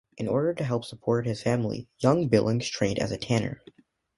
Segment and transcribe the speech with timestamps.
[0.17, 3.61] In order to help support his family, young Billings trained as a tanner.